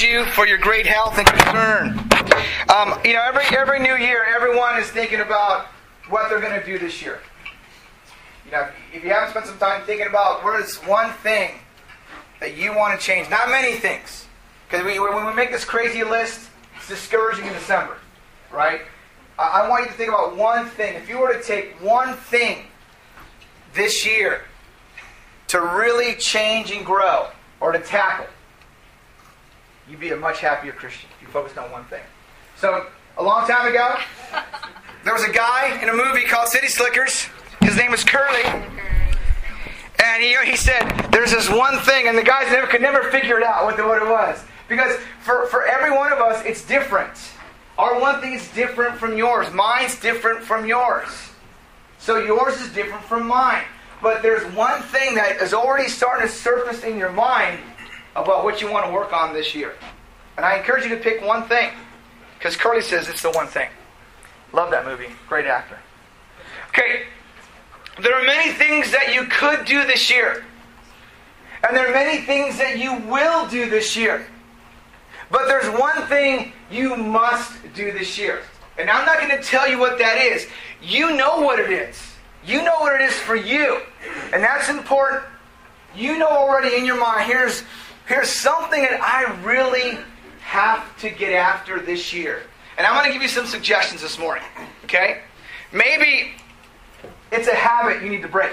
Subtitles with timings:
[0.00, 1.98] you for your great health and concern.
[2.74, 5.66] Um, you know, every every new year, everyone is thinking about
[6.08, 7.20] what they're going to do this year.
[8.44, 11.50] You know, if you haven't spent some time thinking about what is one thing
[12.40, 14.26] that you want to change, not many things,
[14.68, 17.96] because when we make this crazy list, it's discouraging in December,
[18.52, 18.82] right?
[19.38, 20.94] I want you to think about one thing.
[20.94, 22.66] If you were to take one thing
[23.74, 24.42] this year
[25.48, 27.28] to really change and grow,
[27.60, 28.26] or to tackle,
[29.88, 32.02] you'd be a much happier Christian if you focused on one thing.
[32.56, 32.86] So,
[33.18, 33.96] a long time ago,
[35.04, 37.28] there was a guy in a movie called City Slickers.
[37.60, 38.44] His name was Curly.
[40.04, 43.38] And he, he said, There's this one thing, and the guys never, could never figure
[43.38, 44.42] it out what, the, what it was.
[44.68, 47.12] Because for, for every one of us, it's different.
[47.78, 49.52] Our one thing is different from yours.
[49.52, 51.08] Mine's different from yours.
[51.98, 53.64] So yours is different from mine.
[54.02, 57.58] But there's one thing that is already starting to surface in your mind
[58.16, 59.74] about what you want to work on this year.
[60.36, 61.70] And I encourage you to pick one thing.
[62.38, 63.68] Because Curly says it's the one thing.
[64.52, 65.08] Love that movie.
[65.28, 65.78] Great actor.
[66.68, 67.04] Okay,
[68.02, 70.44] there are many things that you could do this year.
[71.66, 74.26] And there are many things that you will do this year.
[75.30, 78.42] But there's one thing you must do this year.
[78.78, 80.46] And I'm not going to tell you what that is.
[80.82, 81.96] You know what it is.
[82.46, 83.80] You know what it is for you.
[84.32, 85.24] And that's important.
[85.96, 87.64] You know already in your mind, here's,
[88.06, 89.98] here's something that I really
[90.40, 92.42] have to get after this year.
[92.78, 94.44] And I'm going to give you some suggestions this morning.
[94.84, 95.20] Okay?
[95.72, 96.32] Maybe
[97.32, 98.52] it's a habit you need to break.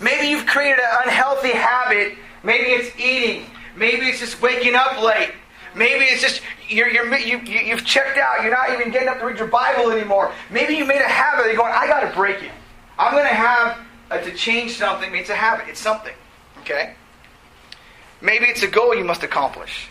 [0.00, 2.16] Maybe you've created an unhealthy habit.
[2.42, 3.46] Maybe it's eating.
[3.76, 5.32] Maybe it's just waking up late.
[5.74, 8.42] Maybe it's just you're, you're, you, you, have checked out.
[8.42, 10.32] You're not even getting up to read your Bible anymore.
[10.50, 11.46] Maybe you made a habit.
[11.46, 12.50] You're going, I got to break it.
[12.98, 13.78] I'm going to have
[14.10, 15.14] uh, to change something.
[15.14, 15.68] It's a habit.
[15.68, 16.14] It's something.
[16.60, 16.94] Okay?
[18.20, 19.88] Maybe it's a goal you must accomplish.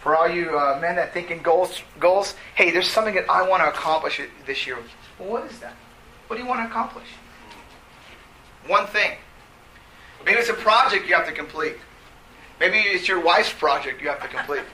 [0.00, 3.46] For all you uh, men that think in goals, goals, hey, there's something that I
[3.46, 4.78] want to accomplish this year.
[5.18, 5.74] Well, what is that?
[6.28, 7.08] What do you want to accomplish?
[8.66, 9.12] One thing.
[10.24, 11.76] Maybe it's a project you have to complete.
[12.58, 14.62] Maybe it's your wife's project you have to complete.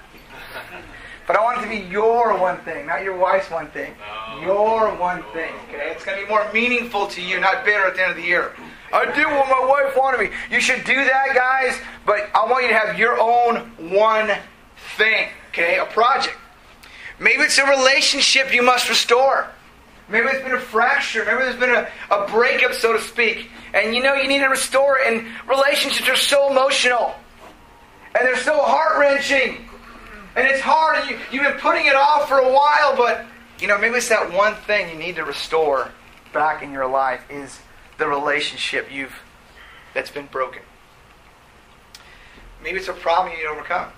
[1.25, 3.95] But I want it to be your one thing, not your wife's one thing.
[4.41, 5.53] Your one thing.
[5.69, 5.93] Okay?
[5.93, 8.25] It's going to be more meaningful to you, not bitter at the end of the
[8.25, 8.53] year.
[8.93, 10.37] I did what my wife wanted me.
[10.51, 14.31] You should do that, guys, but I want you to have your own one
[14.97, 15.29] thing.
[15.49, 15.79] Okay?
[15.79, 16.37] A project.
[17.19, 19.49] Maybe it's a relationship you must restore.
[20.09, 21.25] Maybe it's been a fracture.
[21.25, 23.49] Maybe there's been a, a breakup, so to speak.
[23.73, 25.07] And you know you need to restore it.
[25.07, 27.15] And relationships are so emotional.
[28.15, 29.69] And they're so heart wrenching.
[30.37, 30.99] And it's hard.
[30.99, 32.95] And you, you've been putting it off for a while.
[32.95, 33.25] But,
[33.59, 35.91] you know, maybe it's that one thing you need to restore
[36.35, 37.59] back in your life is
[37.99, 39.15] the relationship you've
[39.95, 40.63] that's been broken.
[42.63, 43.93] Maybe it's a problem you need to overcome.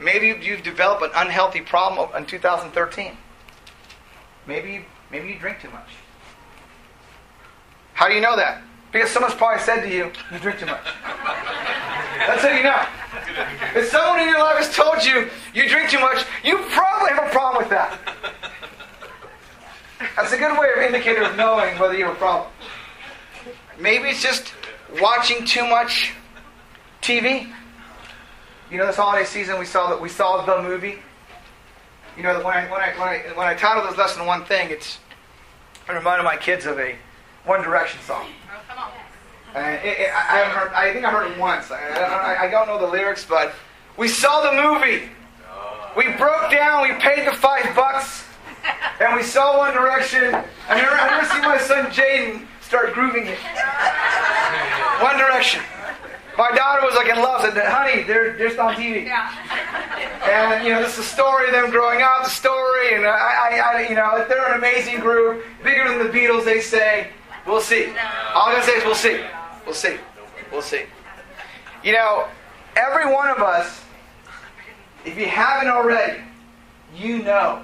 [0.00, 3.16] Maybe you've developed an unhealthy problem in 2013.
[4.46, 5.88] Maybe Maybe you drink too much.
[7.94, 8.62] How do you know that?
[8.92, 10.84] Because someone's probably said to you, you drink too much.
[12.26, 12.86] That's how you know.
[13.74, 17.26] If someone in your life has told you you drink too much, you probably have
[17.26, 17.98] a problem with that.
[20.16, 22.50] That's a good way of indicator of knowing whether you have a problem.
[23.78, 24.52] Maybe it's just
[25.00, 26.12] watching too much
[27.02, 27.52] TV.
[28.70, 30.98] You know, this holiday season we saw that we saw the movie.
[32.16, 34.70] You know, when I, when I, when I, when I titled this lesson one thing,
[34.70, 34.98] it's,
[35.86, 36.96] I reminded my kids of a
[37.44, 38.26] One Direction song.
[39.54, 41.70] And it, it, I, haven't heard, I think I heard it once.
[41.70, 43.54] I, I, I don't know the lyrics, but
[43.96, 45.08] we saw the movie.
[45.96, 48.24] We broke down, we paid the five bucks,
[49.00, 50.34] and we saw One Direction.
[50.68, 53.38] I never, I never see my son Jaden start grooving it.
[55.00, 55.62] One Direction.
[56.36, 57.40] My daughter was like in love.
[57.40, 59.32] Said, "Honey, they're just on TV." Yeah.
[60.28, 62.24] And you know, this is the story of them growing up.
[62.24, 66.12] The story, and I, I, I, you know, they're an amazing group, bigger than the
[66.12, 66.44] Beatles.
[66.44, 67.08] They say,
[67.46, 67.86] "We'll see."
[68.34, 69.20] All I'm gonna say is, "We'll see.
[69.64, 69.96] We'll see.
[70.52, 70.82] We'll see."
[71.82, 72.26] You know,
[72.74, 73.82] every one of us,
[75.04, 76.20] if you haven't already,
[76.94, 77.62] you know,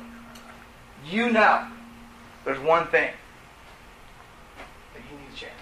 [1.04, 1.66] you know,
[2.44, 3.10] there's one thing
[4.94, 5.52] that you need to change.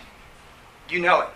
[0.91, 1.29] You know it.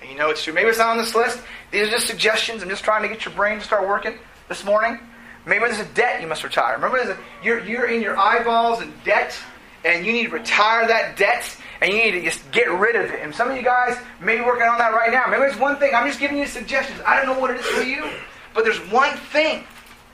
[0.00, 0.52] And you know it's true.
[0.52, 1.40] Maybe it's not on this list.
[1.70, 2.62] These are just suggestions.
[2.62, 4.18] I'm just trying to get your brain to start working
[4.48, 4.98] this morning.
[5.46, 6.74] Maybe there's a debt you must retire.
[6.74, 9.38] Remember, there's a, you're, you're in your eyeballs in debt,
[9.84, 13.10] and you need to retire that debt, and you need to just get rid of
[13.12, 13.20] it.
[13.22, 15.26] And some of you guys may be working on that right now.
[15.28, 15.94] Maybe it's one thing.
[15.94, 17.00] I'm just giving you suggestions.
[17.06, 18.10] I don't know what it is for you,
[18.54, 19.62] but there's one thing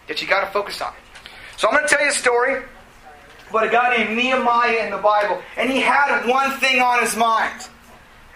[0.07, 0.93] that you got to focus on.
[1.57, 2.63] So I'm going to tell you a story
[3.49, 7.17] about a guy named Nehemiah in the Bible, and he had one thing on his
[7.17, 7.69] mind.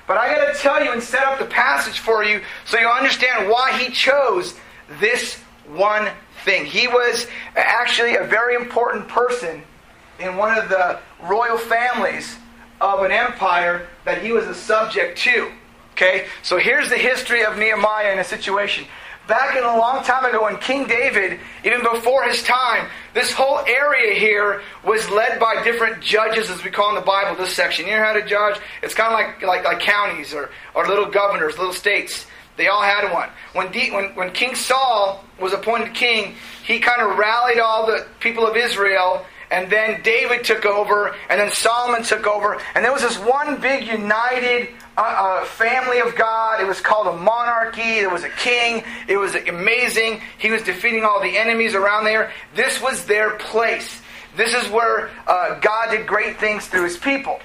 [0.06, 2.86] But I got to tell you and set up the passage for you so you
[2.86, 4.54] understand why he chose
[5.00, 5.36] this
[5.66, 6.08] one
[6.44, 6.64] thing.
[6.64, 7.26] He was
[7.56, 9.62] actually a very important person
[10.20, 12.36] in one of the royal families
[12.80, 15.50] of an empire that he was a subject to.
[15.92, 16.26] Okay?
[16.42, 18.84] So here's the history of Nehemiah in a situation.
[19.26, 23.58] Back in a long time ago when King David, even before his time, this whole
[23.66, 27.86] area here was led by different judges, as we call in the Bible, this section.
[27.86, 28.60] You know how to judge?
[28.84, 32.26] It's kind of like, like, like counties or, or little governors, little states.
[32.56, 33.28] They all had one.
[33.52, 38.06] When, D, when, when King Saul was appointed king, he kind of rallied all the
[38.20, 42.92] people of Israel, and then David took over, and then Solomon took over, and there
[42.92, 46.60] was this one big united uh, family of God.
[46.60, 48.00] It was called a monarchy.
[48.00, 48.82] There was a king.
[49.08, 50.20] It was amazing.
[50.38, 52.32] He was defeating all the enemies around there.
[52.54, 54.00] This was their place.
[54.36, 57.40] This is where uh, God did great things through his people.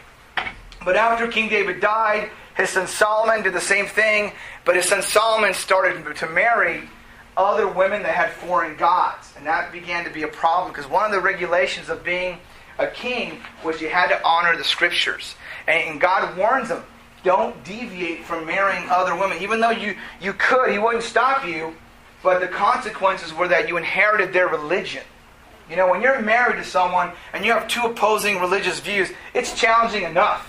[0.84, 4.34] But after King David died, his son Solomon did the same thing,
[4.66, 6.90] but his son Solomon started to marry
[7.38, 9.34] other women that had foreign gods.
[9.38, 12.40] And that began to be a problem because one of the regulations of being
[12.78, 15.36] a king was you had to honor the scriptures.
[15.68, 16.84] And God warns them
[17.24, 19.38] don't deviate from marrying other women.
[19.42, 21.76] Even though you, you could, he wouldn't stop you,
[22.24, 25.04] but the consequences were that you inherited their religion.
[25.70, 29.60] You know, when you're married to someone and you have two opposing religious views, it's
[29.60, 30.48] challenging enough.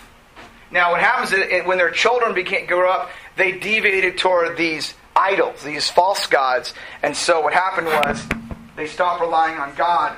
[0.71, 5.63] Now, what happens is when their children became, grew up, they deviated toward these idols,
[5.63, 6.75] these false gods.
[7.03, 8.27] And so what happened was
[8.77, 10.17] they stopped relying on God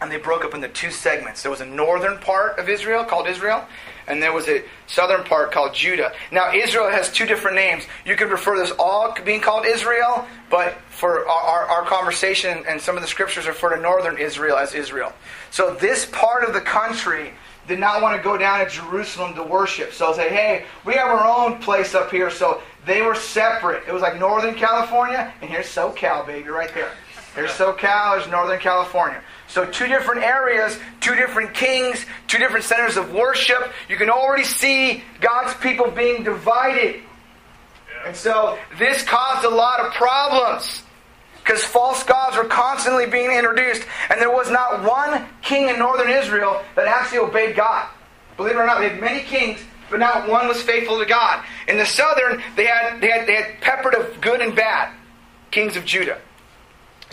[0.00, 1.42] and they broke up into two segments.
[1.42, 3.66] There was a northern part of Israel called Israel,
[4.08, 6.12] and there was a southern part called Judah.
[6.30, 7.84] Now, Israel has two different names.
[8.04, 12.80] You could refer to this all being called Israel, but for our, our, conversation and
[12.80, 15.12] some of the scriptures refer to northern Israel as Israel.
[15.50, 17.32] So, this part of the country
[17.68, 19.92] did not want to go down to Jerusalem to worship.
[19.92, 22.30] So, say, hey, we have our own place up here.
[22.30, 23.82] So, they were separate.
[23.88, 26.92] It was like Northern California, and here's SoCal, baby, right there.
[27.36, 29.22] There's SoCal, there's Northern California.
[29.46, 33.72] So, two different areas, two different kings, two different centers of worship.
[33.90, 37.02] You can already see God's people being divided.
[38.06, 40.82] And so, this caused a lot of problems
[41.44, 46.10] because false gods were constantly being introduced, and there was not one king in northern
[46.10, 47.86] Israel that actually obeyed God.
[48.38, 49.60] Believe it or not, they had many kings,
[49.90, 51.44] but not one was faithful to God.
[51.68, 54.92] In the southern, they had they had they had peppered of good and bad
[55.50, 56.18] kings of Judah.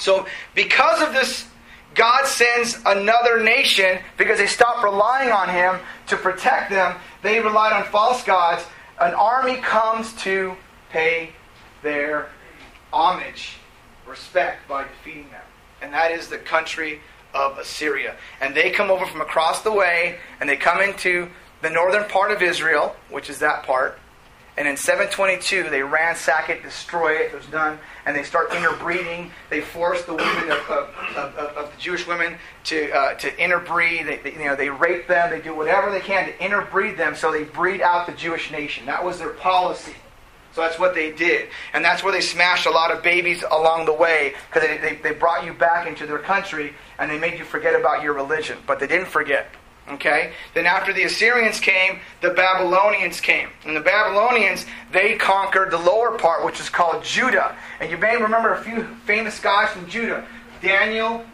[0.04, 1.48] So, because of this
[1.96, 6.96] God sends another nation because they stopped relying on Him to protect them.
[7.22, 8.66] They relied on false gods.
[9.00, 10.56] An army comes to
[10.90, 11.30] pay
[11.84, 12.30] their
[12.92, 13.58] homage,
[14.08, 15.42] respect, by defeating them.
[15.82, 17.00] And that is the country
[17.34, 18.16] of Assyria.
[18.42, 21.30] And they come over from across the way and they come into
[21.62, 24.00] the northern part of Israel, which is that part.
[24.56, 29.32] And in 722, they ransack it, destroy it, it was done, and they start interbreeding.
[29.50, 34.06] They force the women of, of, of, of the Jewish women to, uh, to interbreed.
[34.06, 37.16] They, they, you know, they rape them, they do whatever they can to interbreed them
[37.16, 38.86] so they breed out the Jewish nation.
[38.86, 39.96] That was their policy.
[40.54, 41.50] So that's what they did.
[41.74, 44.96] And that's where they smashed a lot of babies along the way because they, they,
[44.98, 48.60] they brought you back into their country and they made you forget about your religion.
[48.68, 49.48] But they didn't forget.
[49.90, 50.34] Okay?
[50.54, 53.50] Then after the Assyrians came, the Babylonians came.
[53.66, 57.56] And the Babylonians, they conquered the lower part, which is called Judah.
[57.80, 60.26] And you may remember a few famous guys from Judah.
[60.62, 61.26] Daniel,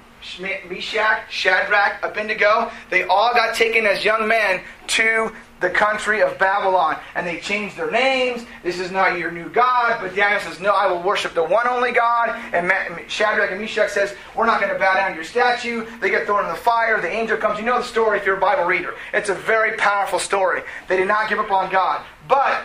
[0.67, 2.71] Meshach, Shadrach, Abednego.
[2.89, 6.97] They all got taken as young men to the country of Babylon.
[7.15, 8.45] And they changed their names.
[8.63, 9.99] This is not your new God.
[10.01, 12.29] But Daniel says, No, I will worship the one only God.
[12.53, 12.71] And
[13.09, 15.85] Shadrach and Meshach says, We're not going to bow down to your statue.
[15.99, 17.01] They get thrown in the fire.
[17.01, 17.59] The angel comes.
[17.59, 18.95] You know the story if you're a Bible reader.
[19.13, 20.61] It's a very powerful story.
[20.87, 22.03] They did not give up on God.
[22.27, 22.63] But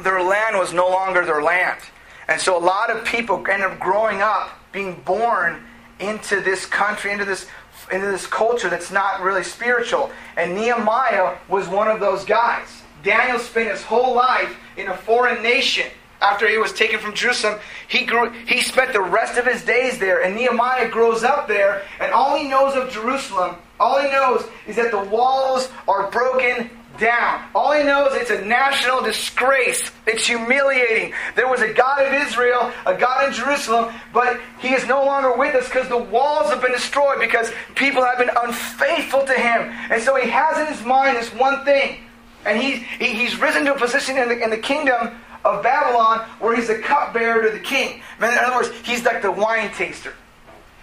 [0.00, 1.80] their land was no longer their land.
[2.28, 5.62] And so a lot of people end up growing up, being born
[6.00, 7.46] into this country, into this
[7.92, 10.10] into this culture that's not really spiritual.
[10.36, 12.82] And Nehemiah was one of those guys.
[13.02, 15.86] Daniel spent his whole life in a foreign nation.
[16.20, 19.98] After he was taken from Jerusalem, he grew, he spent the rest of his days
[19.98, 20.22] there.
[20.22, 24.76] And Nehemiah grows up there, and all he knows of Jerusalem, all he knows is
[24.76, 27.42] that the walls are broken down.
[27.54, 29.90] All he knows it's a national disgrace.
[30.06, 31.12] It's humiliating.
[31.34, 35.36] There was a God of Israel, a God in Jerusalem, but he is no longer
[35.36, 39.72] with us because the walls have been destroyed because people have been unfaithful to him.
[39.90, 42.00] And so he has in his mind this one thing.
[42.44, 46.20] And he, he he's risen to a position in the, in the kingdom of Babylon
[46.38, 48.02] where he's the cupbearer to the king.
[48.18, 50.14] In other words, he's like the wine taster.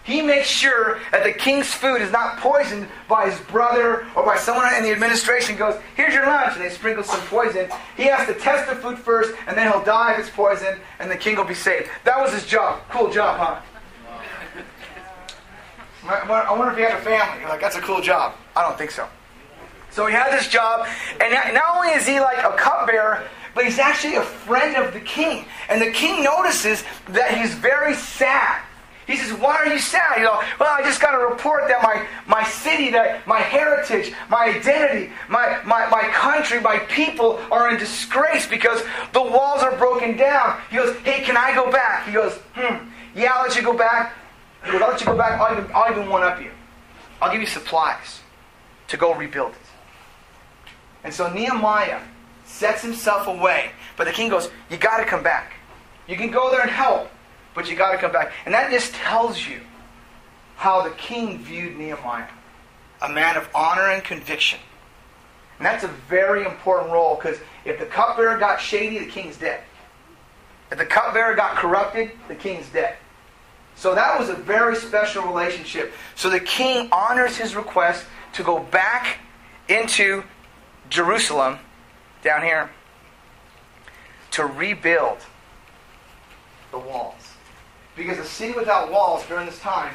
[0.04, 4.36] He makes sure that the king's food is not poisoned by his brother or by
[4.38, 7.70] someone in the administration goes, here's your lunch, and they sprinkle some poison.
[7.96, 11.10] He has to test the food first, and then he'll die if it's poison, and
[11.10, 11.90] the king will be saved.
[12.04, 12.82] That was his job.
[12.90, 13.62] Cool job, huh?
[16.06, 17.40] I wonder if he had a family.
[17.40, 18.36] You're like, that's a cool job.
[18.58, 19.08] I don't think so.
[19.90, 20.86] So he has this job,
[21.22, 23.24] and not only is he like a cupbearer,
[23.56, 25.46] but he's actually a friend of the king.
[25.70, 28.64] And the king notices that he's very sad.
[29.08, 30.18] He says, Why are you sad?
[30.18, 34.14] You know, well, I just got a report that my, my city, that my heritage,
[34.30, 38.82] my identity, my, my, my country, my people are in disgrace because
[39.12, 40.60] the walls are broken down.
[40.70, 42.06] He goes, Hey, can I go back?
[42.06, 44.16] He goes, Hmm, yeah, I'll let you go back.
[44.66, 45.40] He goes, I'll let you go back.
[45.40, 46.52] I'll even, I'll even one up you.
[47.22, 48.22] I'll give you supplies
[48.88, 49.58] to go rebuild it.
[51.04, 52.02] And so Nehemiah
[52.46, 53.72] sets himself away.
[53.98, 55.54] But the king goes, You got to come back.
[56.08, 57.10] You can go there and help,
[57.54, 58.32] but you got to come back.
[58.46, 59.60] And that just tells you
[60.56, 62.28] how the king viewed Nehemiah
[63.04, 64.60] a man of honor and conviction.
[65.58, 69.62] And that's a very important role because if the cupbearer got shady, the king's dead.
[70.72, 72.96] If the cupbearer got corrupted, the king's dead.
[73.76, 75.94] So that was a very special relationship.
[76.16, 79.20] So the king honors his request to go back
[79.68, 80.24] into
[80.90, 81.60] Jerusalem,
[82.24, 82.70] down here,
[84.32, 85.20] to rebuild
[86.72, 87.23] the walls.
[87.96, 89.94] Because a city without walls during this time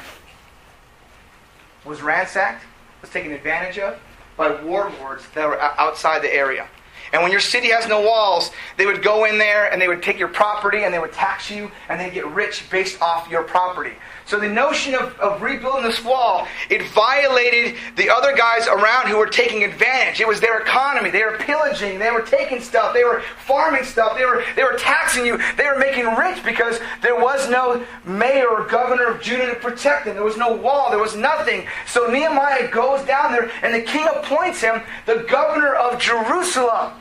[1.85, 2.63] was ransacked,
[3.01, 3.99] was taken advantage of
[4.37, 6.67] by warlords that were outside the area.
[7.11, 10.03] And when your city has no walls, they would go in there and they would
[10.03, 13.43] take your property and they would tax you and they get rich based off your
[13.43, 13.93] property.
[14.29, 19.17] So the notion of, of rebuilding this wall, it violated the other guys around who
[19.17, 20.21] were taking advantage.
[20.21, 21.09] It was their economy.
[21.09, 21.97] They were pillaging.
[21.97, 22.93] They were taking stuff.
[22.93, 24.15] They were farming stuff.
[24.15, 25.39] They were, they were taxing you.
[25.57, 30.05] They were making rich because there was no mayor or governor of Judah to protect
[30.05, 30.13] them.
[30.13, 30.91] There was no wall.
[30.91, 31.65] There was nothing.
[31.87, 36.93] So Nehemiah goes down there and the king appoints him the governor of Jerusalem.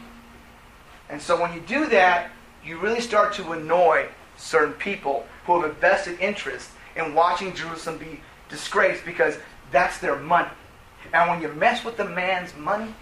[1.11, 2.31] And so when you do that,
[2.65, 4.09] you really start to annoy
[4.39, 9.37] certain people who have a vested interest in watching Jerusalem be disgraced because
[9.71, 10.51] that's their money.
[11.13, 12.95] And when you mess with the man's money,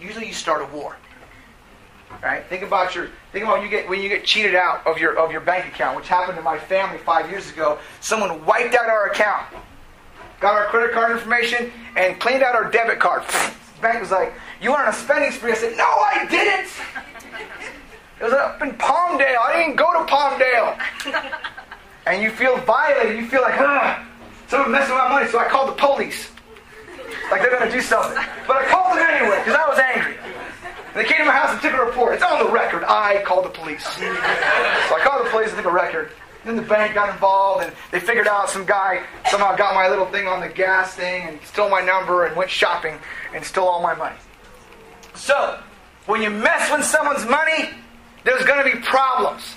[0.00, 0.96] usually you start a war.
[2.22, 2.44] Right?
[2.46, 5.18] Think about your think about when you get when you get cheated out of your
[5.18, 7.78] of your bank account, which happened to my family five years ago.
[8.00, 9.46] Someone wiped out our account,
[10.38, 13.22] got our credit card information, and cleaned out our debit card.
[13.80, 16.70] Bank was like, "You went on a spending spree." I said, "No, I didn't."
[18.20, 19.38] It was up in Palmdale.
[19.38, 20.78] I didn't go to Palmdale.
[22.12, 23.16] And you feel violated.
[23.16, 24.06] You feel like, ah,
[24.48, 25.28] someone messing with my money.
[25.28, 26.30] So I called the police.
[27.30, 28.22] Like they're going to do something.
[28.46, 30.16] But I called them anyway because I was angry.
[30.18, 32.14] And they came to my house and took a report.
[32.14, 32.84] It's on the record.
[32.84, 33.84] I called the police.
[33.84, 36.12] So I called the police and took a record.
[36.44, 40.06] Then the bank got involved and they figured out some guy somehow got my little
[40.06, 42.98] thing on the gas thing and stole my number and went shopping
[43.34, 44.16] and stole all my money.
[45.14, 45.60] So,
[46.06, 47.70] when you mess with someone's money,
[48.24, 49.54] there's going to be problems.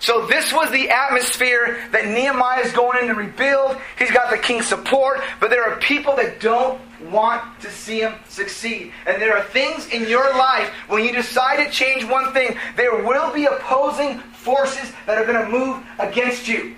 [0.00, 3.76] So this was the atmosphere that Nehemiah is going in to rebuild.
[3.98, 8.14] He's got the king's support, but there are people that don't want to see him
[8.28, 8.92] succeed.
[9.06, 13.04] And there are things in your life when you decide to change one thing, there
[13.04, 16.76] will be opposing forces that are going to move against you.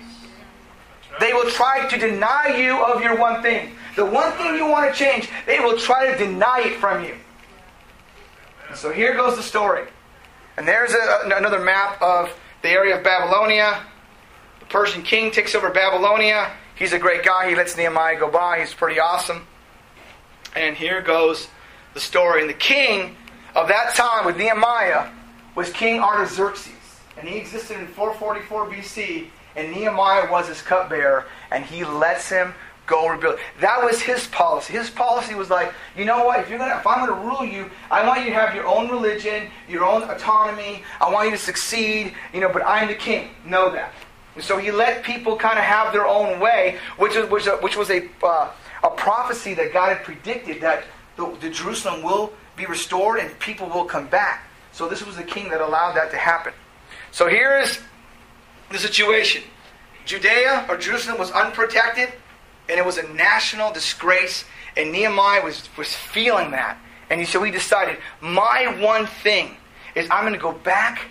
[1.19, 3.75] They will try to deny you of your one thing.
[3.95, 7.15] The one thing you want to change, they will try to deny it from you.
[8.73, 9.87] So here goes the story.
[10.57, 12.31] And there's a, another map of
[12.61, 13.83] the area of Babylonia.
[14.59, 16.51] The Persian king takes over Babylonia.
[16.75, 17.49] He's a great guy.
[17.49, 18.59] He lets Nehemiah go by.
[18.59, 19.47] He's pretty awesome.
[20.55, 21.47] And here goes
[21.93, 22.41] the story.
[22.41, 23.15] And the king
[23.55, 25.09] of that time with Nehemiah
[25.55, 26.73] was King Artaxerxes.
[27.17, 29.27] And he existed in 444 BC.
[29.55, 31.25] And Nehemiah was his cupbearer.
[31.51, 32.53] And he lets him
[32.87, 33.39] go rebuild.
[33.59, 34.73] That was his policy.
[34.73, 36.39] His policy was like, you know what?
[36.39, 38.89] If you're gonna, if I'm gonna rule you, I want you to have your own
[38.89, 40.83] religion, your own autonomy.
[40.99, 42.13] I want you to succeed.
[42.33, 43.29] You know, but I'm the king.
[43.45, 43.93] Know that.
[44.35, 47.77] And so he let people kind of have their own way, which was which, which
[47.77, 48.51] was a uh,
[48.83, 50.83] a prophecy that God had predicted that
[51.15, 54.47] the, the Jerusalem will be restored and people will come back.
[54.71, 56.53] So this was the king that allowed that to happen.
[57.11, 57.79] So here is
[58.71, 59.43] the situation.
[60.05, 62.13] Judea or Jerusalem was unprotected
[62.71, 64.45] and it was a national disgrace.
[64.77, 66.77] And Nehemiah was, was feeling that.
[67.09, 69.57] And he, so he decided, my one thing
[69.93, 71.01] is I'm going to go back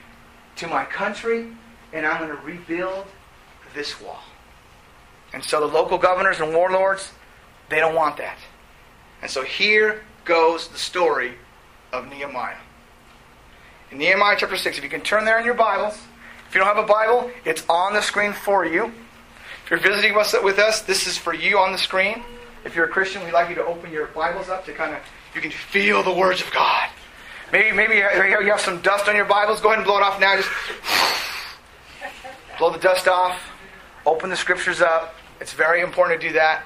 [0.56, 1.52] to my country
[1.92, 3.04] and I'm going to rebuild
[3.74, 4.22] this wall.
[5.34, 7.12] And so the local governors and warlords,
[7.68, 8.38] they don't want that.
[9.20, 11.34] And so here goes the story
[11.92, 12.56] of Nehemiah.
[13.90, 15.98] In Nehemiah chapter 6, if you can turn there in your Bibles,
[16.48, 18.92] if you don't have a Bible, it's on the screen for you.
[19.70, 22.24] If you're visiting with us, this is for you on the screen.
[22.64, 25.00] If you're a Christian, we'd like you to open your Bibles up to kind of,
[25.32, 26.90] you can feel the words of God.
[27.52, 29.60] Maybe, maybe you have some dust on your Bibles.
[29.60, 30.34] Go ahead and blow it off now.
[30.34, 30.48] Just
[32.58, 33.40] blow the dust off.
[34.06, 35.14] Open the scriptures up.
[35.40, 36.64] It's very important to do that.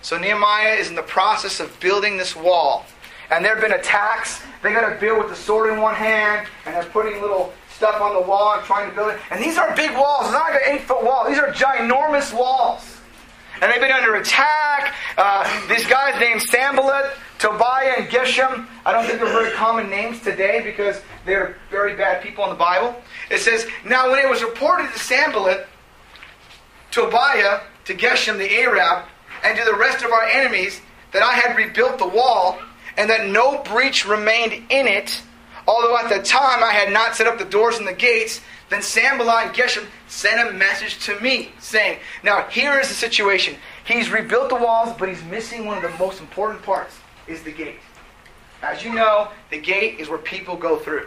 [0.00, 2.86] So Nehemiah is in the process of building this wall.
[3.30, 4.42] And there have been attacks.
[4.64, 8.00] They got to build with the sword in one hand, and they're putting little stuff
[8.00, 9.20] on the wall and trying to build it.
[9.30, 10.26] And these are big walls.
[10.26, 11.28] It's not like an eight foot wall.
[11.28, 12.98] These are ginormous walls.
[13.60, 14.94] And they've been under attack.
[15.16, 18.66] Uh, these guys named Sanballat, Tobiah, and Geshem.
[18.84, 22.56] I don't think they're very common names today because they're very bad people in the
[22.56, 22.94] Bible.
[23.30, 25.68] It says, Now when it was reported to Sanballat,
[26.90, 29.04] Tobiah, to Geshem the Arab,
[29.44, 30.80] and to the rest of our enemies
[31.12, 32.58] that I had rebuilt the wall,
[32.96, 35.22] and that no breach remained in it,
[35.66, 38.40] although at the time I had not set up the doors and the gates,
[38.70, 43.56] then Sanballat and Geshem sent a message to me, saying, Now here is the situation.
[43.84, 47.52] He's rebuilt the walls, but he's missing one of the most important parts, is the
[47.52, 47.80] gate.
[48.62, 51.06] As you know, the gate is where people go through.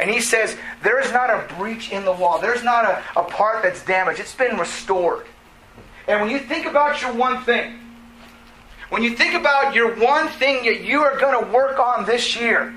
[0.00, 2.40] And he says, there is not a breach in the wall.
[2.40, 4.18] There's not a, a part that's damaged.
[4.18, 5.26] It's been restored.
[6.08, 7.78] And when you think about your one thing,
[8.90, 12.38] when you think about your one thing that you are going to work on this
[12.38, 12.74] year,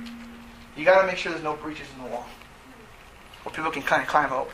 [0.77, 2.25] you got to make sure there's no breaches in the wall.
[3.43, 4.51] Where people can kind of climb over.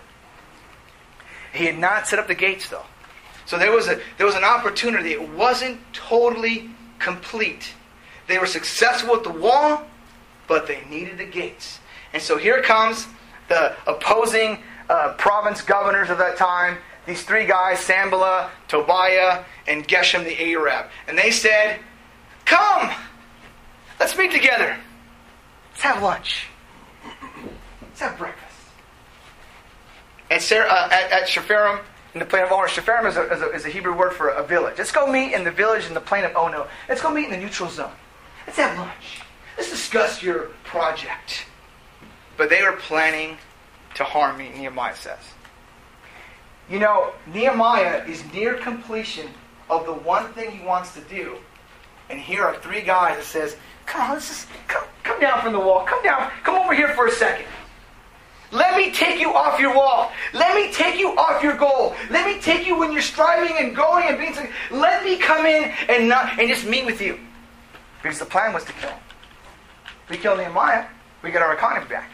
[1.54, 2.86] He had not set up the gates though.
[3.46, 5.12] So there was a there was an opportunity.
[5.12, 7.74] It wasn't totally complete.
[8.28, 9.84] They were successful with the wall,
[10.48, 11.80] but they needed the gates.
[12.14, 13.08] And so here comes
[13.50, 16.78] the opposing uh, province governors of that time.
[17.06, 20.86] These three guys, Sanballat, Tobiah, and Geshem the Arab.
[21.08, 21.80] And they said,
[22.46, 22.92] Come,
[24.00, 24.78] let's meet together.
[25.84, 26.46] Let's have lunch.
[27.82, 28.58] Let's have breakfast.
[30.32, 31.82] At, Sarah, uh, at, at Chephirim,
[32.14, 34.30] in the plain of Ono, Chephirim is a, is, a, is a Hebrew word for
[34.30, 34.76] a village.
[34.78, 36.68] Let's go meet in the village in the plain of Ono.
[36.88, 37.92] Let's go meet in the neutral zone.
[38.48, 39.24] Let's have lunch.
[39.58, 41.48] Let's discuss your project.
[42.38, 43.38] But they were planning
[43.96, 45.20] to harm me, Nehemiah says.
[46.70, 49.28] You know, Nehemiah is near completion
[49.70, 51.40] of the one thing he wants to do.
[52.10, 55.54] And here are three guys that says, come on, let's just come, come down from
[55.54, 55.86] the wall.
[55.86, 56.32] Come down.
[56.44, 57.46] Come over here for a second.
[58.52, 60.12] Let me take you off your wall.
[60.32, 61.96] Let me take you off your goal.
[62.12, 64.36] Let me take you when you're striving and going and being.
[64.70, 67.20] Let me come in and not and just meet with you,
[68.02, 68.94] because the plan was to kill.
[70.08, 70.86] We kill Nehemiah,
[71.24, 72.12] we get our economy back.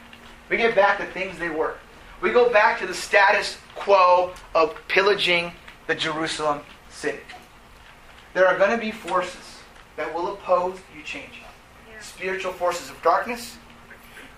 [0.49, 1.75] We get back the things they were.
[2.21, 5.51] We go back to the status quo of pillaging
[5.87, 7.19] the Jerusalem city.
[8.33, 9.58] There are going to be forces
[9.99, 11.43] that will oppose you changing.
[11.91, 11.99] Yeah.
[11.99, 13.57] Spiritual forces of darkness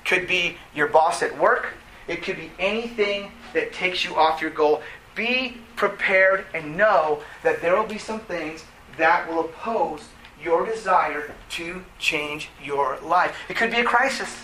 [0.03, 1.73] could be your boss at work.
[2.07, 4.81] It could be anything that takes you off your goal.
[5.13, 8.65] Be prepared and know that there will be some things
[8.97, 10.01] that will oppose
[10.43, 13.37] your desire to change your life.
[13.47, 14.35] It could be a crisis.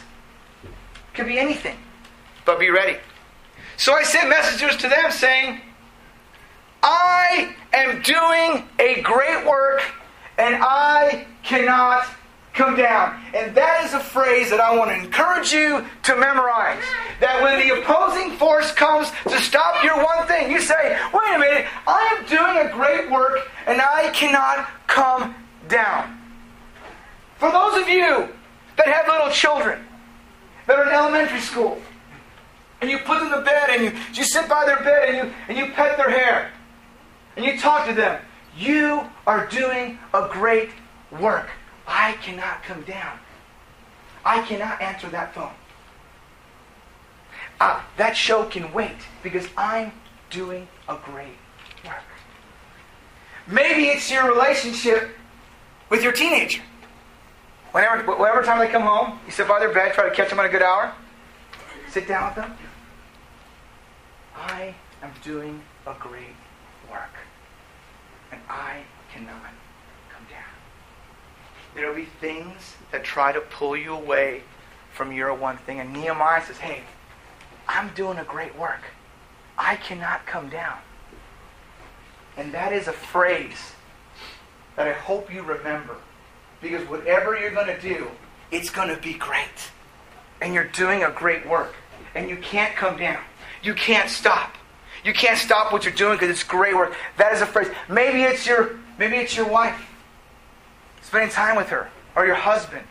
[0.64, 1.78] It could be anything.
[2.46, 2.98] But be ready.
[3.76, 5.62] So I sent messengers to them saying,
[6.84, 9.82] I am doing a great work
[10.38, 12.06] and I cannot
[12.54, 13.22] come down.
[13.36, 16.84] And that is a phrase that I want to encourage you to memorize.
[17.20, 21.40] That when the opposing force comes to stop your one thing, you say, wait a
[21.40, 25.36] minute, I am doing a great work and I cannot come
[25.68, 26.20] down.
[27.38, 28.28] For those of you
[28.78, 29.86] that have little children
[30.66, 31.80] that are in elementary school,
[32.82, 35.34] and you put them to bed and you, you sit by their bed and you,
[35.48, 36.52] and you pet their hair
[37.36, 38.22] and you talk to them.
[38.58, 40.70] You are doing a great
[41.12, 41.50] work.
[41.88, 43.20] I cannot come down.
[44.26, 45.52] I cannot answer that phone.
[47.60, 49.92] Uh, that show can wait because I'm
[50.30, 51.38] doing a great
[51.86, 52.04] work.
[53.48, 55.10] Maybe it's your relationship
[55.90, 56.62] with your teenager.
[57.72, 60.40] Whenever, whenever time they come home, you sit by their bed, try to catch them
[60.40, 60.94] on a good hour,
[61.90, 62.58] sit down with them,
[64.36, 66.37] I am doing a great
[68.58, 68.82] I
[69.14, 69.54] cannot
[70.10, 70.44] come down.
[71.76, 74.42] There will be things that try to pull you away
[74.94, 75.80] from your one thing.
[75.80, 76.82] And Nehemiah says, hey,
[77.68, 78.82] I'm doing a great work.
[79.58, 80.80] I cannot come down.
[82.36, 83.74] And that is a phrase
[84.76, 85.98] that I hope you remember.
[86.62, 88.08] Because whatever you're going to do,
[88.52, 89.72] it's going to be great.
[90.42, 91.76] And you're doing a great work.
[92.16, 93.22] And you can't come down.
[93.62, 94.57] You can't stop.
[95.04, 96.96] You can't stop what you're doing because it's great work.
[97.18, 97.70] That is a phrase.
[97.90, 99.80] Maybe it's your maybe it's your wife.
[101.02, 102.86] Spending time with her or your husband.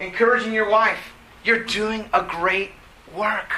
[0.00, 0.98] Encouraging your wife.
[1.44, 2.70] You're doing a great
[3.14, 3.52] work.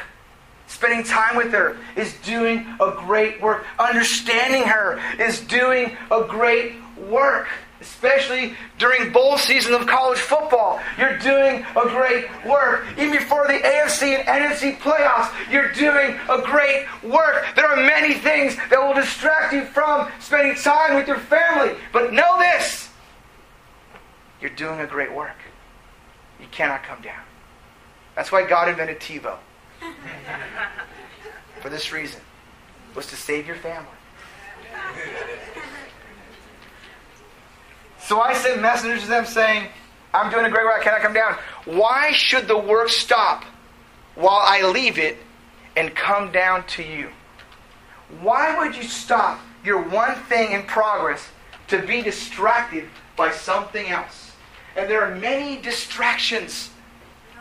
[0.66, 3.64] spending time with her is doing a great work.
[3.78, 7.48] Understanding her is doing a great work.
[7.80, 10.80] Especially during bowl season of college football.
[10.98, 12.86] You're doing a great work.
[12.92, 17.44] Even before the AFC and NFC playoffs, you're doing a great work.
[17.54, 21.76] There are many things that will distract you from spending time with your family.
[21.92, 22.88] But know this
[24.40, 25.36] you're doing a great work.
[26.40, 27.22] You cannot come down.
[28.14, 29.36] That's why God invented TiVo.
[31.60, 32.20] For this reason,
[32.94, 33.88] was to save your family.
[38.06, 39.66] So I sent messengers to them saying,
[40.14, 41.36] I'm doing a great work, Can I come down.
[41.64, 43.44] Why should the work stop
[44.14, 45.18] while I leave it
[45.76, 47.10] and come down to you?
[48.20, 51.28] Why would you stop your one thing in progress
[51.66, 54.30] to be distracted by something else?
[54.76, 56.70] And there are many distractions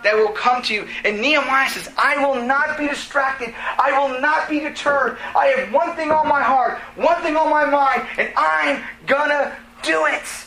[0.03, 0.87] that will come to you.
[1.03, 3.53] And Nehemiah says, I will not be distracted.
[3.77, 5.19] I will not be deterred.
[5.35, 9.55] I have one thing on my heart, one thing on my mind, and I'm gonna
[9.83, 10.44] do it.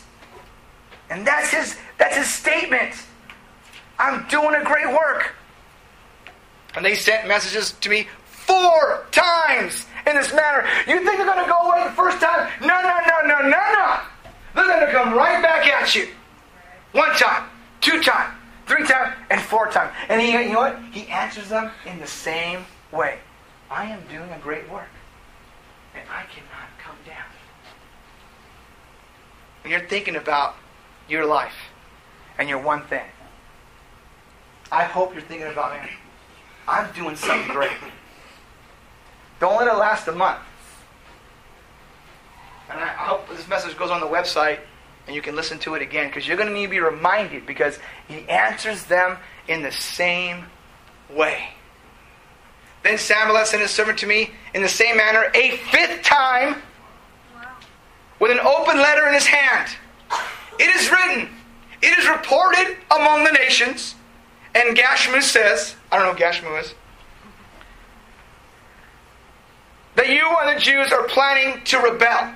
[1.11, 2.95] And that's his that's his statement.
[3.99, 5.35] I'm doing a great work.
[6.75, 10.67] And they sent messages to me four times in this manner.
[10.87, 12.51] You think they're going to go away the first time?
[12.61, 14.01] No, no, no, no, no, no.
[14.55, 16.09] They're going to come right back at you.
[16.93, 17.49] One time,
[17.81, 18.35] two times,
[18.67, 19.93] three times, and four times.
[20.09, 20.79] And he, you know what?
[20.93, 23.19] He answers them in the same way.
[23.71, 24.89] I am doing a great work,
[25.95, 27.25] and I cannot come down.
[29.65, 30.57] And you're thinking about
[31.09, 31.55] your life
[32.39, 33.05] and your one thing.
[34.71, 35.89] I hope you're thinking about, man,
[36.67, 37.73] I'm doing something great.
[39.41, 40.41] Don't let it last a month.
[42.71, 44.59] And I hope this message goes on the website
[45.07, 47.47] and you can listen to it again because you're going to need to be reminded
[47.47, 49.17] because he answers them
[49.49, 50.45] in the same
[51.11, 51.49] way.
[52.83, 56.57] Then Samuel sent his servant to me in the same manner a fifth time
[58.21, 59.71] with an open letter in his hand.
[60.59, 61.29] It is written,
[61.83, 63.95] it is reported among the nations,
[64.55, 66.75] and Gashmu says, I don't know what Gashmu is,
[69.95, 72.35] that you and the Jews are planning to rebel.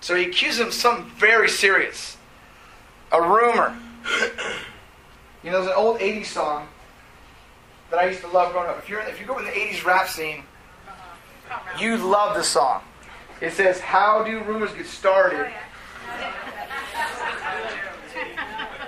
[0.00, 2.16] So he accuses them of something very serious.
[3.12, 3.76] A rumor.
[5.44, 6.66] You know, there's an old 80s song
[7.90, 8.78] that I used to love growing up.
[8.78, 10.42] If, you're, if you go in the 80s rap scene,
[11.78, 12.82] you love the song.
[13.40, 15.52] It says, How do rumors get started?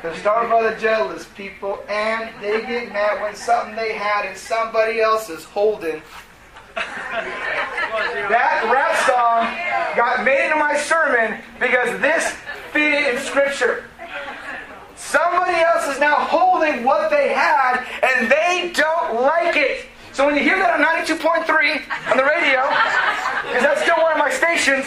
[0.03, 5.01] They're by the jealous people, and they get mad when something they had and somebody
[5.01, 6.01] else is holding.
[6.75, 12.35] That rap song got made into my sermon because this
[12.73, 13.85] fitted in Scripture.
[14.97, 19.87] Somebody else is now holding what they had, and they don't like it.
[20.13, 22.61] So when you hear that on 92.3 on the radio,
[23.47, 24.87] because that's still one of my stations,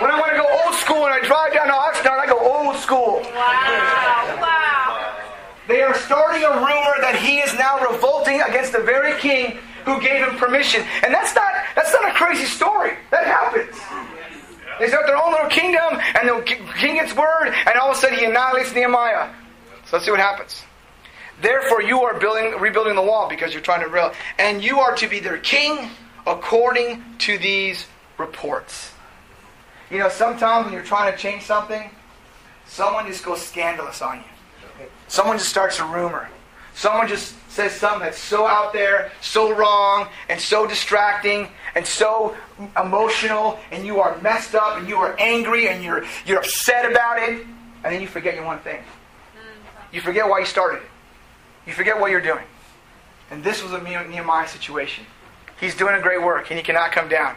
[0.00, 2.38] when I want to go old school and I drive down to Oxnard, I go
[2.40, 3.22] old school.
[3.22, 4.38] Wow.
[4.40, 4.62] Wow.
[6.34, 10.82] A rumor that he is now revolting against the very king who gave him permission.
[11.04, 12.92] And that's not that's not a crazy story.
[13.10, 13.76] That happens.
[14.80, 16.42] They start their own little kingdom, and the
[16.78, 19.30] king gets word, and all of a sudden he annihilates Nehemiah.
[19.84, 20.62] So let's see what happens.
[21.40, 24.96] Therefore, you are building, rebuilding the wall because you're trying to rebuild, and you are
[24.96, 25.90] to be their king
[26.26, 28.92] according to these reports.
[29.90, 31.90] You know, sometimes when you're trying to change something,
[32.66, 34.31] someone just goes scandalous on you.
[35.12, 36.26] Someone just starts a rumor.
[36.72, 42.34] Someone just says something that's so out there, so wrong, and so distracting, and so
[42.82, 47.18] emotional, and you are messed up, and you are angry, and you're, you're upset about
[47.18, 47.44] it,
[47.84, 48.82] and then you forget your one thing.
[49.92, 50.88] You forget why you started it.
[51.66, 52.46] You forget what you're doing.
[53.30, 55.04] And this was a Nehemiah situation.
[55.60, 57.36] He's doing a great work, and he cannot come down.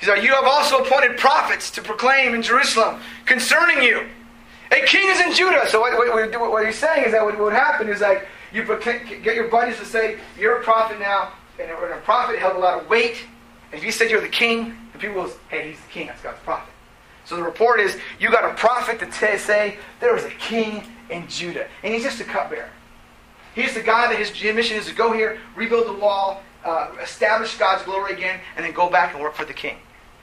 [0.00, 4.08] He said, You have also appointed prophets to proclaim in Jerusalem concerning you.
[4.70, 5.66] A king is in Judah.
[5.68, 9.34] So what, what, what he's saying is that what would happen is like, you get
[9.34, 12.88] your buddies to say, You're a prophet now, and a prophet held a lot of
[12.88, 13.16] weight.
[13.70, 16.22] And if you said you're the king, the people say, Hey, he's the king, that's
[16.22, 16.72] God's prophet.
[17.24, 20.82] So the report is, you got a prophet to t- say, There is a king
[21.10, 21.66] in Judah.
[21.82, 22.70] And he's just a cupbearer.
[23.54, 27.56] He's the guy that his mission is to go here, rebuild the wall, uh, establish
[27.56, 29.76] God's glory again, and then go back and work for the king.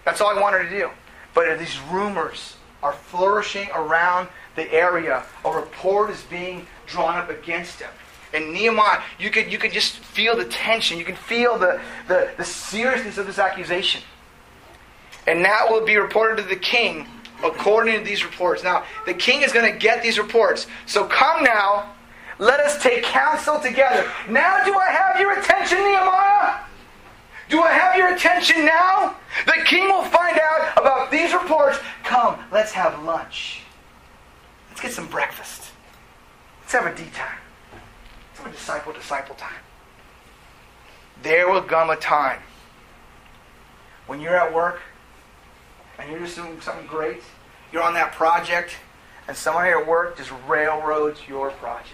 [0.04, 0.90] That's all he wanted to do.
[1.34, 2.56] But these rumors
[2.86, 5.24] are flourishing around the area.
[5.44, 7.90] A report is being drawn up against him.
[8.34, 11.00] And Nehemiah, you could, you could just feel the tension.
[11.00, 14.02] You can feel the, the, the seriousness of this accusation.
[15.26, 17.08] And that will be reported to the king
[17.44, 18.64] according to these reports.
[18.64, 20.68] Now, the king is going to get these reports.
[20.86, 21.96] So come now,
[22.38, 24.10] Let us take counsel together.
[24.30, 26.60] Now, do I have your attention, Nehemiah?
[27.50, 29.16] Do I have your attention now?
[29.46, 31.80] The king will find out about these reports.
[32.04, 33.62] Come, let's have lunch.
[34.70, 35.72] Let's get some breakfast.
[36.62, 37.38] Let's have a D time.
[38.30, 39.62] Let's have a disciple disciple time.
[41.22, 42.40] There will come a time
[44.08, 44.82] when you're at work
[45.98, 47.22] and you're just doing something great,
[47.72, 48.76] you're on that project,
[49.28, 51.90] and someone at work just railroads your project.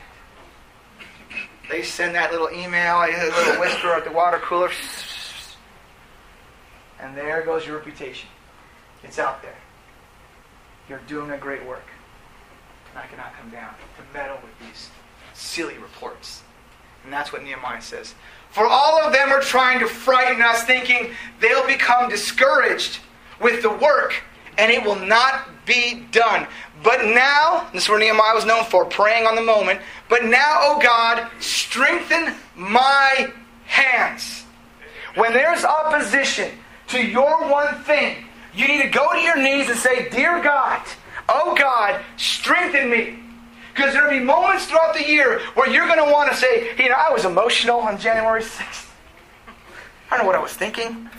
[1.70, 4.72] They send that little email, a little whisper at the water cooler,
[7.02, 8.30] and there goes your reputation.
[9.04, 9.58] It's out there.
[10.88, 11.88] You're doing a great work.
[12.92, 14.90] And I cannot come down to meddle with these
[15.34, 16.44] silly reports.
[17.04, 18.14] And that's what Nehemiah says.
[18.52, 23.00] For all of them are trying to frighten us, thinking they'll become discouraged
[23.40, 24.14] with the work
[24.58, 26.46] and it will not be done.
[26.84, 29.82] But now, this is where Nehemiah was known for, praying on the moment.
[30.10, 33.32] But now, O God, strengthen my
[33.66, 34.44] hands.
[35.16, 36.52] When there's opposition
[36.92, 40.82] to your one thing, you need to go to your knees and say, Dear God,
[41.30, 43.20] oh God, strengthen me.
[43.74, 46.90] Because there'll be moments throughout the year where you're going to want to say, you
[46.90, 48.92] know, I was emotional on January 6th.
[50.12, 51.10] I don't know what I was thinking.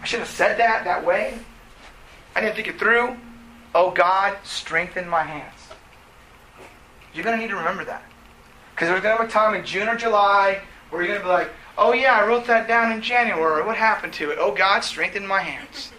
[0.00, 1.38] I should have said that that way.
[2.34, 3.16] I didn't think it through.
[3.74, 5.54] Oh God, strengthen my hands.
[7.12, 8.02] You're going to need to remember that.
[8.74, 11.26] Because there's going to be a time in June or July where you're going to
[11.26, 13.64] be like, oh yeah, I wrote that down in January.
[13.64, 14.38] What happened to it?
[14.40, 15.92] Oh God, strengthen my hands.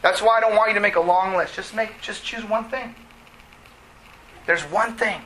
[0.00, 1.54] That's why I don't want you to make a long list.
[1.54, 2.94] Just make just choose one thing.
[4.46, 5.20] There's one thing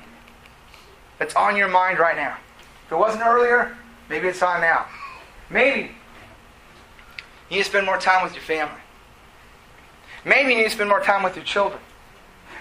[1.18, 2.38] that's on your mind right now.
[2.86, 3.76] If it wasn't earlier,
[4.08, 4.86] maybe it's on now.
[5.50, 5.92] Maybe
[7.50, 8.80] you need to spend more time with your family.
[10.24, 11.80] Maybe you need to spend more time with your children.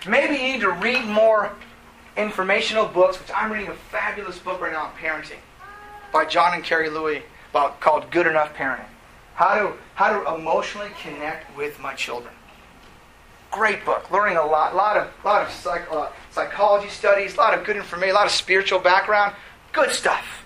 [0.07, 1.51] Maybe you need to read more
[2.17, 5.39] informational books, which I'm reading a fabulous book right now on parenting
[6.11, 8.85] by John and Carrie Louis about, called Good Enough Parenting.
[9.35, 12.33] How to, how to emotionally connect with my children.
[13.51, 14.11] Great book.
[14.11, 14.73] Learning a lot.
[14.73, 18.13] A lot of, lot of psych, uh, psychology studies, a lot of good information, a
[18.13, 19.35] lot of spiritual background.
[19.71, 20.45] Good stuff.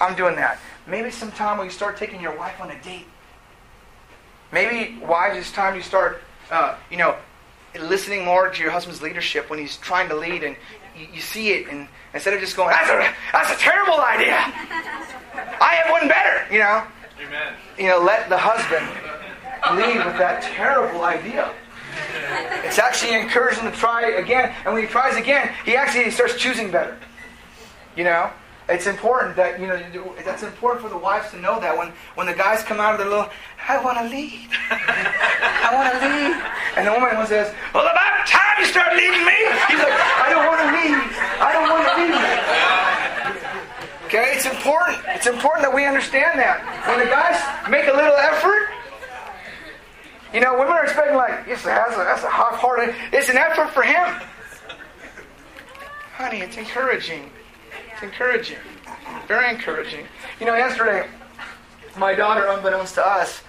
[0.00, 0.58] I'm doing that.
[0.86, 3.06] Maybe sometime when you start taking your wife on a date.
[4.52, 7.16] Maybe, wives, it's time you start, uh, you know,
[7.78, 10.56] listening more to your husband's leadership when he's trying to lead and
[10.98, 14.36] you, you see it and instead of just going, that's a, that's a terrible idea.
[15.60, 16.82] I have one better, you know.
[17.20, 17.54] Amen.
[17.78, 18.86] You know, let the husband
[19.76, 21.52] lead with that terrible idea.
[22.64, 26.70] It's actually encouraging to try again, and when he tries again, he actually starts choosing
[26.70, 26.98] better.
[27.96, 28.30] You know,
[28.68, 29.78] it's important that you know
[30.24, 32.98] that's important for the wives to know that when when the guys come out of
[32.98, 33.30] their little,
[33.68, 36.34] I want to lead, I want to lead,
[36.74, 39.38] and the woman says, Well, about time you start leading me.
[39.70, 40.98] He's like, I don't want to lead,
[41.38, 42.16] I don't want to lead.
[44.06, 44.98] Okay, it's important.
[45.08, 47.38] It's important that we understand that when the guys
[47.70, 48.70] make a little effort.
[50.34, 52.94] You know, women are expecting like, yes, that's a, that's a half-hearted.
[53.12, 54.20] It's an effort for him.
[56.14, 57.30] Honey, it's encouraging.
[57.96, 58.58] It's encouraging.
[59.26, 60.04] Very encouraging.
[60.38, 61.08] You know, yesterday,
[61.96, 63.40] my daughter, unbeknownst to us,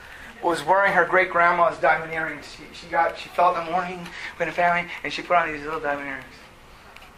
[0.42, 2.46] was wearing her great grandma's diamond earrings.
[2.56, 4.08] She, she got she felt in the morning
[4.40, 6.26] with the family, and she put on these little diamond earrings.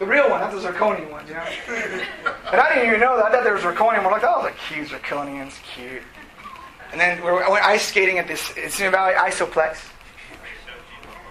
[0.00, 1.44] The real one, not the zirconian ones, you know.
[2.50, 3.26] and I didn't even know that.
[3.26, 4.04] I thought they were zirconian.
[4.04, 6.02] We're like, oh, the cute zirconians, cute.
[6.90, 9.78] And then we went ice skating at this Simi Valley Iceoplex.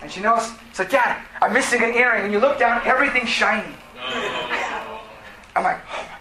[0.02, 2.24] And she knows, so Dad, I'm missing an earring.
[2.24, 3.76] And you look down, everything's shiny.
[5.60, 6.17] I'm like, oh.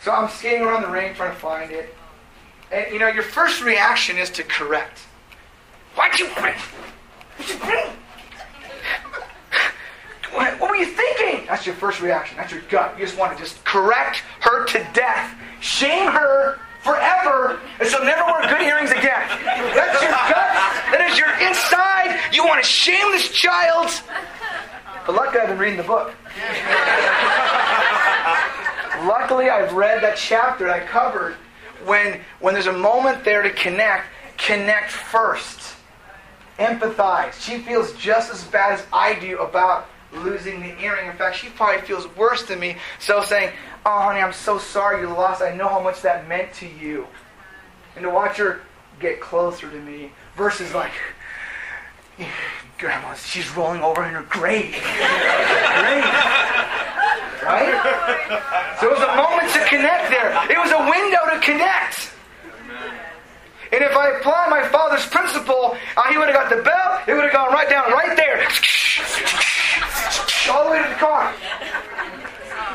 [0.00, 1.94] so I'm skating around the ring trying to find it.
[2.72, 5.00] And you know, your first reaction is to correct.
[5.94, 6.54] Why'd you bring?
[7.36, 7.86] What'd you bring?
[10.32, 11.46] What, what were you thinking?
[11.46, 12.38] That's your first reaction.
[12.38, 12.98] That's your gut.
[12.98, 18.24] You just want to just correct her to death, shame her forever, and she'll never
[18.24, 19.28] wear good earrings again.
[19.74, 20.48] That's your gut.
[20.92, 22.18] That is your inside.
[22.32, 23.90] You want to shame this child.
[25.06, 26.14] But luckily, I've been reading the book.
[29.06, 31.34] Luckily, I've read that chapter I covered.
[31.84, 34.06] When, when there's a moment there to connect,
[34.36, 35.76] connect first.
[36.58, 37.34] Empathize.
[37.40, 41.08] She feels just as bad as I do about losing the earring.
[41.08, 42.76] In fact, she probably feels worse than me.
[42.98, 43.52] So saying,
[43.86, 45.40] Oh, honey, I'm so sorry you lost.
[45.40, 47.06] I know how much that meant to you.
[47.94, 48.60] And to watch her
[49.00, 50.92] get closer to me versus like,
[52.78, 54.74] Grandma, she's rolling over in her grave.
[58.28, 60.30] it was a moment to connect there.
[60.50, 62.12] It was a window to connect.
[63.72, 67.14] And if I apply my father's principle, uh, he would have got the bell, it
[67.14, 68.48] would have gone right down right there.
[70.50, 71.34] All the way to the car.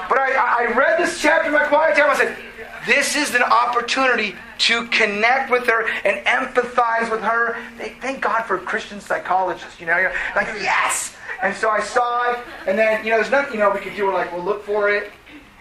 [0.08, 2.10] But I, I read this chapter in my quiet time.
[2.10, 2.38] I said,
[2.86, 7.58] this is an opportunity to connect with her and empathize with her.
[8.02, 9.80] Thank God for Christian psychologists.
[9.80, 11.16] You know, like yes.
[11.42, 13.96] And so I saw it, and then you know, there's nothing you know we could
[13.96, 14.06] do.
[14.06, 15.12] We're like, we'll look for it,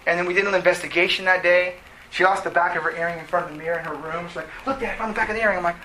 [0.06, 1.76] and then we did an investigation that day.
[2.10, 4.28] She lost the back of her earring in front of the mirror in her room.
[4.28, 5.58] She's like, look, Dad, I found the back of the earring.
[5.58, 5.76] I'm like,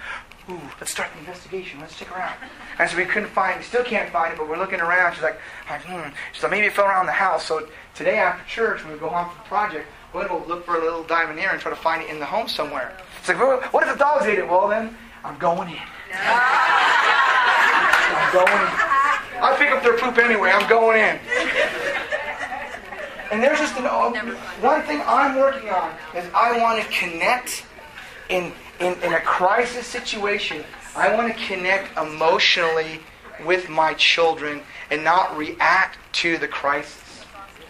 [0.50, 1.80] ooh, let's start the investigation.
[1.80, 2.36] Let's stick around.
[2.80, 5.14] And so we couldn't find, we still can't find it, but we're looking around.
[5.14, 6.10] She's like, hmm.
[6.34, 7.46] She's like, maybe it fell around the house.
[7.46, 10.66] So today after church, when we go home from the project, we're going to look
[10.66, 12.98] for a little diamond earring and try to find it in the home somewhere.
[13.20, 14.48] It's like, well, what if the dogs ate it?
[14.48, 15.80] Well, then I'm going in.
[18.18, 18.98] I'm going in.
[19.40, 20.52] I pick up their poop anyway.
[20.52, 21.20] I'm going in.
[23.32, 27.66] And there's just an, one thing I'm working on is I want to connect
[28.30, 30.64] in, in, in a crisis situation.
[30.96, 33.00] I want to connect emotionally
[33.46, 37.26] with my children and not react to the crisis.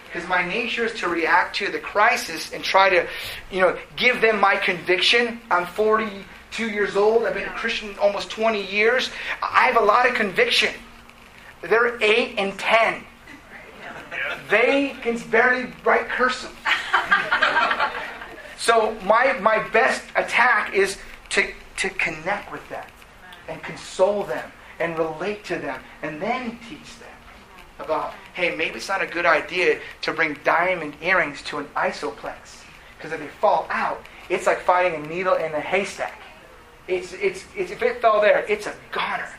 [0.06, 3.08] Because my nature is to react to the crisis and try to,
[3.52, 5.42] you know, give them my conviction.
[5.52, 7.26] I'm 42 years old.
[7.26, 9.10] I've been a Christian almost 20 years.
[9.42, 10.74] I have a lot of conviction.
[11.62, 13.04] They're 8 and 10.
[14.50, 16.56] They can barely write cursive.
[18.58, 20.98] so my, my best attack is
[21.30, 22.86] to, to connect with them
[23.48, 27.10] and console them and relate to them and then teach them
[27.80, 32.64] about, hey, maybe it's not a good idea to bring diamond earrings to an Iceoplex.
[32.98, 36.20] Because if they fall out, it's like finding a needle in a haystack.
[36.88, 39.30] It's, it's, it's, if it fell there, it's a goner.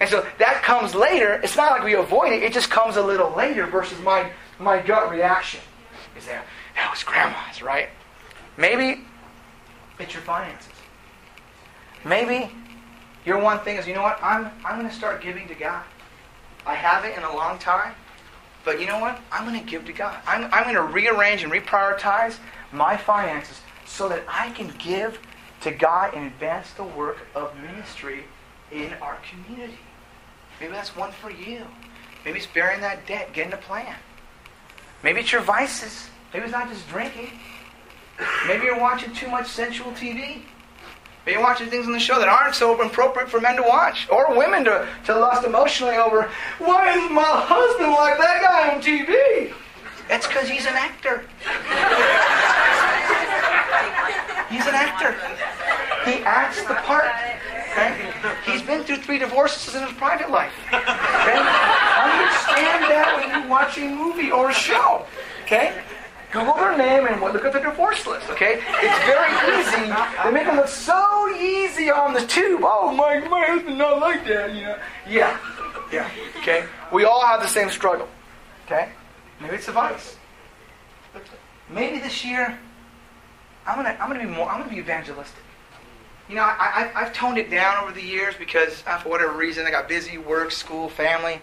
[0.00, 1.40] And so that comes later.
[1.42, 4.30] It's not like we avoid it, it just comes a little later versus my,
[4.62, 5.60] my gut reaction.
[6.16, 6.44] Is that
[6.74, 7.88] that was grandma's, right?
[8.56, 9.04] Maybe
[9.98, 10.72] it's your finances.
[12.04, 12.50] Maybe
[13.24, 14.18] your one thing is, you know what?
[14.22, 15.84] I'm, I'm going to start giving to God.
[16.66, 17.94] I haven't in a long time,
[18.64, 19.20] but you know what?
[19.30, 20.16] I'm going to give to God.
[20.26, 22.38] I'm, I'm going to rearrange and reprioritize
[22.72, 25.20] my finances so that I can give
[25.60, 28.24] to God and advance the work of ministry
[28.72, 29.78] in our community.
[30.60, 31.62] Maybe that's one for you.
[32.24, 33.94] Maybe it's bearing that debt, getting a plan.
[35.02, 36.08] Maybe it's your vices.
[36.32, 37.30] Maybe it's not just drinking.
[38.46, 40.42] Maybe you're watching too much sensual TV.
[41.24, 44.08] Maybe you're watching things on the show that aren't so appropriate for men to watch
[44.10, 46.30] or women to, to lust emotionally over.
[46.58, 49.52] Why is my husband like that guy on TV?
[50.10, 51.24] It's because he's an actor.
[54.50, 55.12] he's an actor.
[56.10, 57.06] He acts the part.
[57.70, 58.12] Okay?
[58.44, 60.52] He's been through three divorces in his private life.
[60.68, 61.81] Okay?
[62.02, 65.06] Understand that when you watch a movie or a show.
[65.44, 65.82] Okay?
[66.32, 68.62] Google their name and look at the divorce list, okay?
[68.80, 69.92] It's very easy.
[70.24, 72.62] They make it look so easy on the tube.
[72.64, 74.78] Oh, my, my husband not like that, you know?
[75.06, 75.36] Yeah,
[75.92, 76.64] yeah, okay?
[76.90, 78.08] We all have the same struggle,
[78.64, 78.88] okay?
[79.42, 80.16] Maybe it's a vice.
[81.68, 82.58] Maybe this year,
[83.66, 85.42] I'm gonna, I'm gonna be more, I'm gonna be evangelistic.
[86.30, 89.36] You know, I, I, I've toned it down over the years because uh, for whatever
[89.36, 91.42] reason I got busy, work, school, family.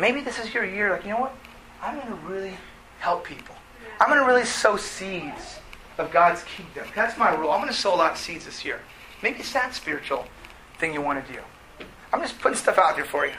[0.00, 0.90] Maybe this is your year.
[0.90, 1.36] Like, you know what?
[1.82, 2.56] I'm gonna really
[3.00, 3.54] help people.
[4.00, 5.60] I'm going to really sow seeds
[5.98, 6.86] of God's kingdom.
[6.94, 7.50] That's my rule.
[7.50, 8.80] I'm going to sow a lot of seeds this year.
[9.22, 10.24] Maybe it's that spiritual
[10.78, 11.40] thing you want to do.
[12.12, 13.34] I'm just putting stuff out there for you.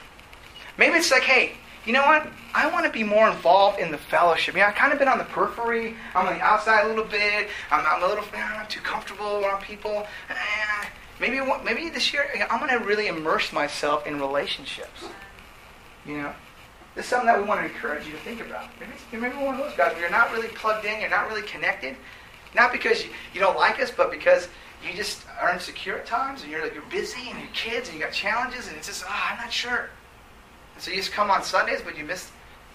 [0.78, 1.54] Maybe it's like, hey,
[1.86, 2.28] you know what?
[2.54, 4.56] I want to be more involved in the fellowship.
[4.56, 5.96] Yeah, I've kind of been on the periphery.
[6.14, 7.48] I'm on the outside a little bit.
[7.72, 10.06] I'm, I'm a little I'm too comfortable around people.
[10.30, 10.86] Eh,
[11.20, 15.06] maybe maybe this year I'm going to really immerse myself in relationships.
[16.06, 16.34] You know,
[16.96, 18.68] this is something that we want to encourage you to think about.
[18.80, 21.44] Maybe, maybe one of those guys where you're not really plugged in, you're not really
[21.44, 21.96] connected.
[22.54, 24.50] Not because you, don't like us, but because
[24.86, 28.04] you just are insecure at times and you're, you're busy and your kids and you
[28.04, 29.90] got challenges and it's just, oh, I'm not sure.
[30.74, 32.30] And so you just come on Sundays, but you miss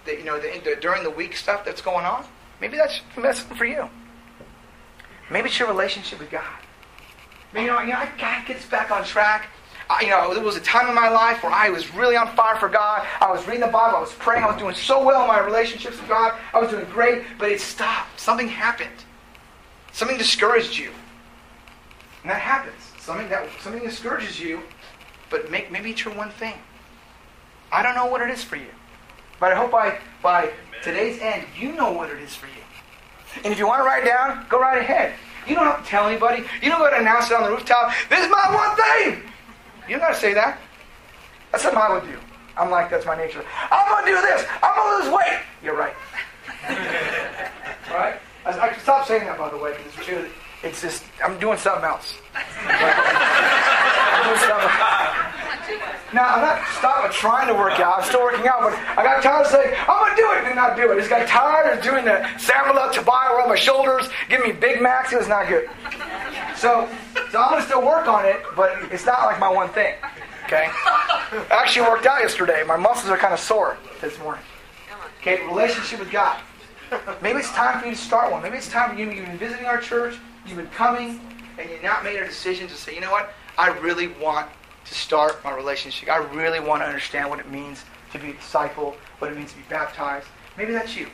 [0.07, 2.25] the, you know, the, the, during the week stuff that's going on.
[2.61, 3.91] Maybe that's, that's for you.
[5.31, 6.45] Maybe it's your relationship with God.
[7.53, 9.49] Maybe, you know, you know, God gets back on track
[9.89, 12.35] I, you know, there was a time in my life where I was really on
[12.35, 13.07] fire for God.
[13.21, 13.99] I was reading the Bible.
[13.99, 14.43] I was praying.
[14.43, 16.39] I was doing so well in my relationships with God.
[16.53, 18.19] I was doing great, but it stopped.
[18.19, 18.91] Something happened.
[19.93, 20.91] Something discouraged you.
[22.23, 22.75] And that happens.
[22.99, 24.61] Something that something discourages you,
[25.31, 26.55] but make, maybe it's your one thing.
[27.71, 28.67] I don't know what it is for you.
[29.39, 30.51] But I hope by, by
[30.83, 32.53] today's end, you know what it is for you.
[33.45, 35.15] And if you want to write it down, go right ahead.
[35.47, 36.43] You don't have to tell anybody.
[36.63, 37.93] You don't go to announce it on the rooftop.
[38.09, 39.31] This is my one thing.
[39.89, 40.59] You gotta say that.
[41.53, 42.19] That's something I would do.
[42.57, 43.45] I'm like, that's my nature.
[43.71, 44.47] I'm gonna do this.
[44.63, 45.41] I'm gonna lose weight.
[45.63, 45.95] You're right.
[47.91, 48.19] right?
[48.45, 50.29] I, I can stop saying that, by the way, because it's true.
[50.63, 52.19] It's just, I'm doing something else.
[52.35, 54.71] I'm doing something
[56.15, 57.99] Now, I'm not stopping trying to work out.
[57.99, 60.45] I'm still working out, but I got tired of saying, I'm going to do it,
[60.47, 60.95] and not do it.
[60.95, 64.81] I just got tired of doing the Sanballat Tobiah around my shoulders, giving me Big
[64.81, 65.13] Macs.
[65.13, 65.69] It was not good.
[66.57, 66.89] So,
[67.37, 69.95] so I'm going to still work on it, but it's not like my one thing.
[70.47, 70.71] Okay?
[70.71, 72.65] I actually worked out yesterday.
[72.67, 74.43] My muscles are kind of sore this morning.
[75.21, 76.41] Okay, relationship with God.
[77.21, 78.43] Maybe it's time for you to start one.
[78.43, 79.11] Maybe it's time for you.
[79.11, 80.17] You've been visiting our church,
[80.47, 81.21] you've been coming,
[81.59, 83.35] and you've not made a decision to say, you know what?
[83.59, 84.49] I really want
[84.87, 86.09] to start my relationship.
[86.09, 89.51] I really want to understand what it means to be a disciple, what it means
[89.51, 90.29] to be baptized.
[90.57, 91.09] Maybe that's you.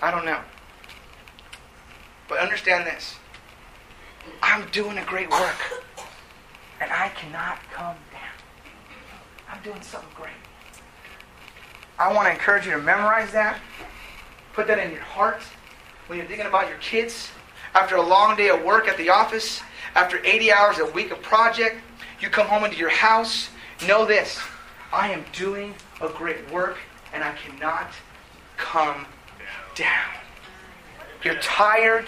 [0.00, 0.40] I don't know.
[2.28, 3.16] But understand this
[4.42, 5.84] I'm doing a great work,
[6.80, 8.36] and I cannot come down.
[9.50, 10.30] I'm doing something great.
[11.98, 13.58] I want to encourage you to memorize that.
[14.52, 15.42] Put that in your heart
[16.06, 17.30] when you're thinking about your kids.
[17.74, 19.60] After a long day of work at the office,
[19.94, 21.76] after 80 hours a week of project,
[22.20, 23.50] you come home into your house.
[23.86, 24.40] Know this
[24.92, 26.78] I am doing a great work
[27.12, 27.90] and I cannot
[28.56, 29.06] come
[29.74, 30.14] down.
[31.22, 32.06] You're tired,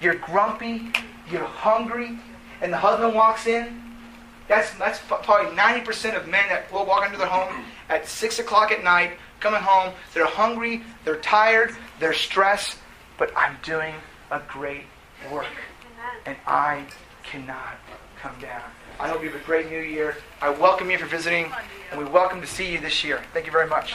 [0.00, 0.92] you're grumpy,
[1.30, 2.18] you're hungry,
[2.60, 3.82] and the husband walks in.
[4.48, 8.72] That's, that's probably 90% of men that will walk into their home at 6 o'clock
[8.72, 9.92] at night, coming home.
[10.14, 12.78] They're hungry, they're tired, they're stressed,
[13.18, 13.94] but I'm doing
[14.30, 14.84] a great
[15.30, 15.46] work.
[16.24, 16.84] And I
[17.22, 17.76] cannot
[18.18, 18.62] come down.
[18.98, 20.16] I hope you have a great new year.
[20.40, 21.52] I welcome you for visiting,
[21.90, 23.22] and we welcome to see you this year.
[23.32, 23.94] Thank you very much.